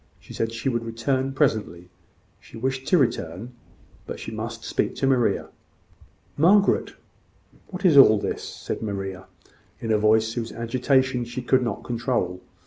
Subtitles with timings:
[0.19, 1.91] She said she would return presently:
[2.39, 3.53] she wished to return:
[4.07, 5.49] but she must speak to Maria.
[6.37, 6.93] "Margaret,
[7.67, 9.27] what is all this?" said Maria,
[9.79, 12.41] in a voice whose agitation she could not control.